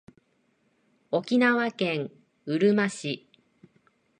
[1.11, 2.09] 沖縄県
[2.47, 3.29] うるま市